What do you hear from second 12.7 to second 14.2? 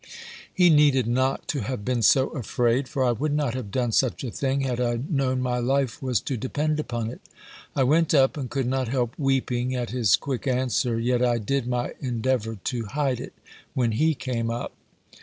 hide it, when he